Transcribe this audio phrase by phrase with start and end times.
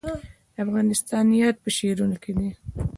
[0.53, 2.49] د افغانستان یاد په شعرونو کې دی